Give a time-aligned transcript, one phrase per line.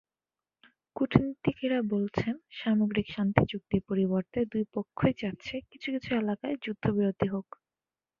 [0.95, 7.47] কূটনীতিকেরা বলছেন, সামগ্রিক শান্তিচুক্তির পরিবর্তে দুই পক্ষই চাচ্ছে কিছু কিছু এলাকায় যুদ্ধবিরতি হোক।